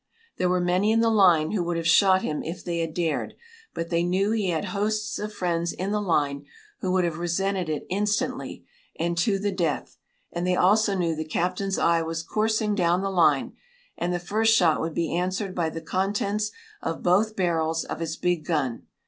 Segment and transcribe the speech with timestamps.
[0.37, 3.35] There were many in the line who would have shot him if they had dared,
[3.75, 6.43] but they knew he had hosts of friends in the line
[6.79, 8.65] who would have resented it instantly,
[8.99, 9.97] and to the death,
[10.31, 13.53] and they also knew the captain's eye was coursing down the line
[13.95, 16.49] and the first shot would be answered by the contents
[16.81, 18.87] of both barrels of his big gun.